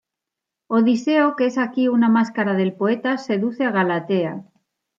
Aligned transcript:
Odiseo, 0.67 1.35
que 1.35 1.45
es 1.45 1.59
aquí 1.59 1.87
una 1.87 2.09
máscara 2.09 2.55
del 2.55 2.73
poeta, 2.73 3.19
seduce 3.19 3.63
a 3.65 3.69
Galatea. 3.69 4.43